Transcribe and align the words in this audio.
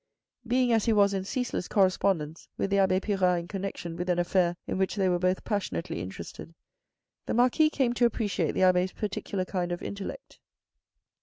Being 0.47 0.73
as 0.73 0.85
he 0.85 0.93
was 0.93 1.13
in 1.13 1.25
ceaseless 1.25 1.67
correspond 1.67 2.23
ence 2.23 2.49
with 2.57 2.71
the 2.71 2.79
abbe 2.79 2.99
Pirard 3.01 3.37
in 3.37 3.47
connection 3.47 3.95
with 3.95 4.09
an 4.09 4.17
affair 4.17 4.55
in 4.65 4.79
which 4.79 4.95
they 4.95 5.07
were 5.07 5.19
both 5.19 5.43
passionately 5.43 6.01
interested, 6.01 6.55
the 7.27 7.35
Marquis 7.35 7.69
came 7.69 7.93
to 7.93 8.05
appreciate 8.07 8.53
the 8.53 8.63
abbe's 8.63 8.93
particular 8.93 9.45
kind 9.45 9.71
of 9.71 9.83
intellect. 9.83 10.39